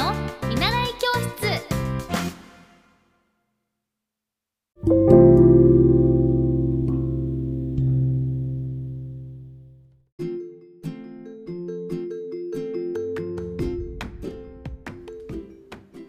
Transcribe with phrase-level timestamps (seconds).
[0.00, 0.14] の
[0.48, 1.60] 見習い教室。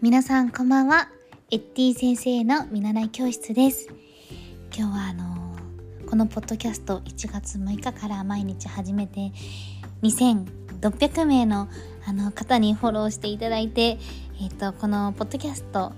[0.00, 1.08] 皆さんこんばんは。
[1.50, 3.88] エッティ先生の見習い教室です。
[4.72, 5.56] 今日はあの
[6.08, 9.32] このポッドキャスト1月6日から毎日始めて
[10.02, 11.68] 2600名の
[12.10, 13.96] あの方にフォローしていただいて、
[14.42, 15.92] えっ、とこのポッドキャスト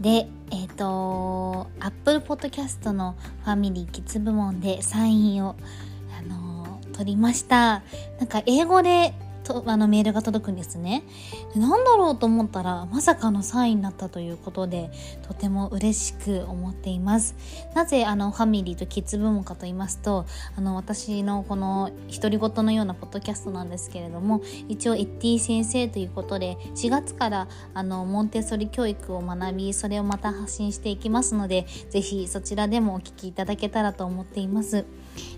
[0.00, 5.54] で、えっ、と Apple Podcast のファミリーキッズ部門でサインを
[6.18, 7.84] あの取りました。
[8.18, 11.02] なんか英語でとあのメールが届くんですね。
[11.54, 14.90] なんだろうと思ったらまさかの3位になったということで
[15.26, 17.34] とても嬉しく思っています。
[17.74, 20.26] なぜあのファミリーとキッズ部門かと言いますと
[20.56, 34.84] あの私のこの独り言のようなポッドキャストなんですけれども一応エッティ先生ということで4月からあのモンテッソリ教育を学びそれをまた発信していきますのでぜひそちらでもお聞きいただけたらと思っています。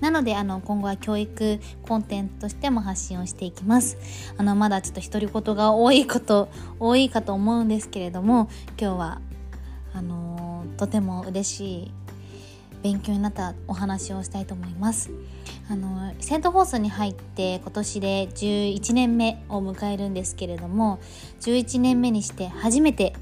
[0.00, 3.87] なのであの今後は教育コンテンツとしても発信をしていきます。
[4.36, 6.48] あのまだちょっと独り言が多いこと
[6.80, 8.48] 多いかと思うんですけれども
[8.80, 9.20] 今日は
[9.94, 11.92] あのとても嬉しい
[12.82, 15.10] 勉強になったお話をしたいと思います。
[15.70, 20.98] あのセントフォースに入って今年で11年目を迎えるんですけれども
[21.40, 23.12] 11年目にして初めて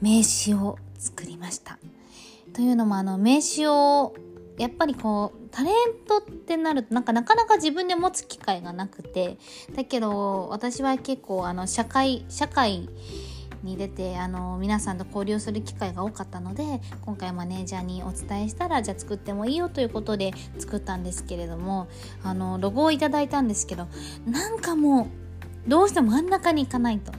[0.00, 1.78] 名刺を作りました。
[2.54, 4.14] というのもあの名刺を
[4.58, 5.74] やっぱりこうタレン
[6.06, 9.38] トってなるとなんかなかなか自分で持つ機会がなくて
[9.74, 12.88] だけど私は結構あの社会社会
[13.62, 21.88] に出てあの皆さんと交流する機会が多かったので今回マネージャーにお伝えしたらじゃあ作ってもいいよということで作ったんですけれども
[22.22, 23.88] あのロゴをいただいたんですけど
[24.26, 25.08] なんかも
[25.66, 27.12] うどうしても真ん中に行かないと。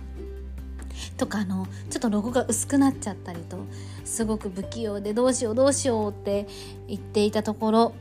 [1.17, 3.57] とかあのちょっとロゴが薄くなっちゃったりと
[4.03, 6.47] すごく不器用でどうしようどうしようって
[6.87, 7.93] 言っていたところ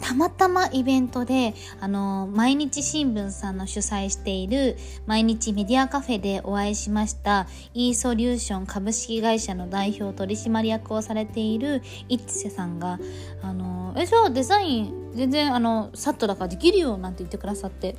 [0.00, 4.76] たまたまイベントであの毎日新聞さんの主催している
[5.06, 12.98] 毎日メディアカフェでお会いしました e ソリューション株式会社の代表取締役をされている一瀬さんが
[13.42, 17.96] あのえじゃあデザイン全然あのサッとだからできるよなんて言ってくださって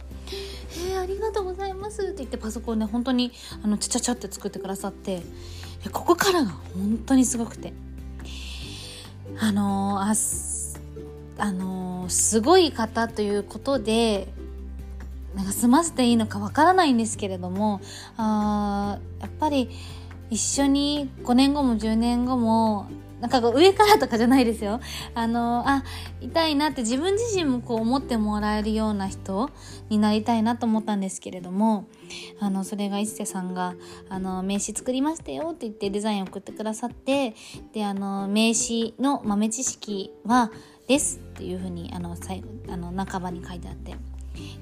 [0.89, 3.31] えー、ありがとうございますって言ってパソコンで本当に
[3.63, 5.21] あのちゃちゃちゃって作ってくださって
[5.91, 7.73] ここからが本当にすごくて。
[9.39, 10.15] あのあ
[11.37, 14.27] あのすごい方ということで
[15.35, 17.79] なんか済ませていいのかわからないんですけれども
[18.17, 19.69] あやっぱり
[20.29, 22.89] 一緒に5年後も10年後も
[23.19, 24.79] なんか上からとかじゃないですよ。
[25.15, 25.83] あの、あ、
[26.21, 29.49] 痛いなって自分自身もこう思ってもらえるような人
[29.89, 31.87] になりたいなと思ったんですけれども、
[32.39, 33.73] あの、それが一瀬さんが、
[34.09, 37.33] あの、名刺作りましたよって言ってデザインを送ってくださって、
[37.73, 40.51] で、あの、名刺の豆知識は、
[40.87, 43.95] ですっていうふうに、あの、最後、あの、半ばに書いてあって、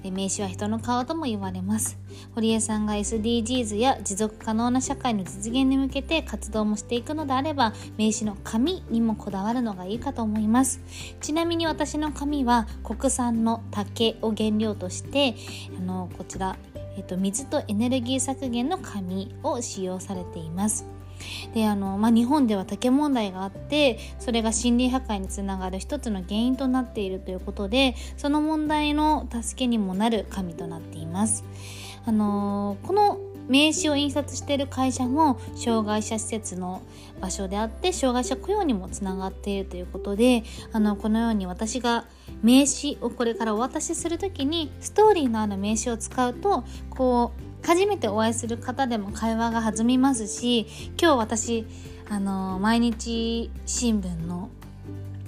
[0.04, 1.98] で名刺は人の顔とも言われます。
[2.34, 10.82] 堀江さんが SDGs や持続可能な社会の実現に向けて活動もしていくのであれば名刺の紙にもこだわるのがいいかと思います。
[11.22, 15.36] ちなみに私の紙は国産の竹を原料として
[15.78, 16.56] あのこちら、
[16.98, 20.95] えっと、水とエネルギー削減の紙を使用されています。
[21.54, 31.44] であの、まあ、日本では竹問題があってそれが森林破壊につながる一つの原因となっているということでその問題の助けにもなる紙となっています。
[32.06, 36.82] あのこの名刺を印刷している会社も障害者施設の
[37.22, 42.06] 場所であって障害者雇用にもつながっているということであのこのように私が
[42.42, 50.68] 名刺をこれからお渡しする時にストーリーのある名刺を使うとこう初めてお会いする方でも会話が弾みますし
[51.00, 51.66] 今日私
[52.10, 54.50] あの毎日新聞の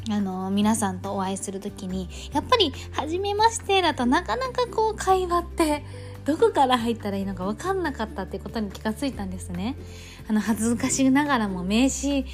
[0.10, 5.84] あの皆さんとお会いする時にやっぱり「初めまして」だとなかなかこう会話って
[6.24, 9.76] どこから入ったらいいのか分かんなかったってことに気がついたんですね。
[10.30, 12.26] あの恥ずかしながらも名刺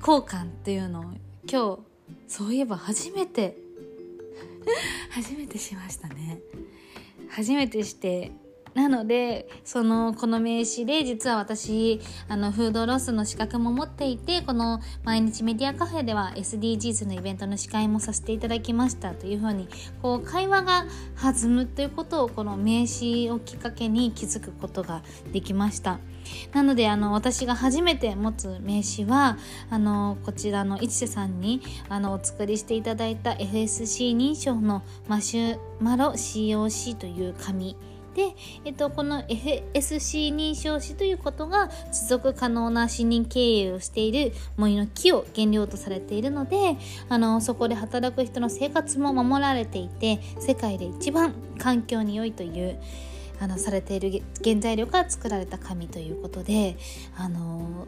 [0.00, 1.02] 交換っていうのを
[1.50, 1.78] 今日
[2.28, 3.58] そういえば初めて
[5.10, 6.40] 初めてしましたね。
[7.28, 8.32] 初めてして
[8.78, 19.68] なのでそのこの名刺で実は私あのフードロスの資格も持っていてこの毎日メディアカフェでは SDGs のイベントの司会もさせていただきましたというふうに
[20.00, 20.86] こう会話が
[21.20, 25.02] 弾むということをこの名刺をきっかけに気づくことが
[25.32, 25.98] できました。
[26.52, 29.38] なのであの私が初めて持つ名刺は
[29.70, 37.76] あのこちらの市瀬さんにあのお作りしていただいた FSC 認証のマシュマロ COC という紙
[38.14, 38.34] で、
[38.64, 46.76] えっと、この FSC 認証士ということが持続可能な森林経営をしている森の木を原料とされているので
[47.08, 52.78] あのそこで働く人の生活も守られていて世界で一番環境に良いという
[53.40, 56.76] あのされている原材料から作られた紙ということで
[57.16, 57.86] あの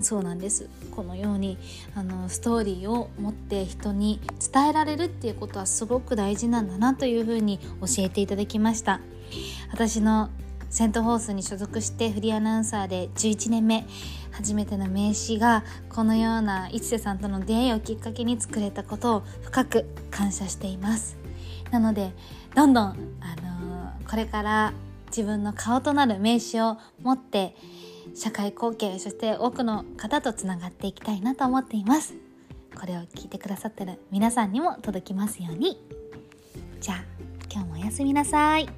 [0.00, 0.68] そうなんです。
[0.92, 1.58] このように
[1.94, 4.20] あのストーリーを持って人に
[4.52, 9.00] 伝えられるっていうことはすごく大事なんだなというふうに教えていただきました。
[9.72, 10.30] 私の
[10.68, 13.86] セントホースに所属してフリーアナウンサーで11年目
[14.30, 21.16] 初めての名刺がこのような一瀬さんとの出会いをきっかけに作れたことを深く感謝しています。
[21.70, 22.12] なので
[22.54, 24.72] どんどん、あのー、これから
[25.08, 27.54] 自分の顔となる名刺を持って
[28.14, 32.14] 社会貢献そして多くの方とつながっていきたいなと思っています。
[32.78, 35.78] これを聞いてくださってる皆さんにも届きますように。
[36.80, 37.04] じゃあ
[37.52, 38.68] 今日もおやすみなさい。